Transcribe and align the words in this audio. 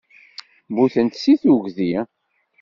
Mmutent 0.69 1.19
seg 1.23 1.37
tuggdi. 1.41 1.93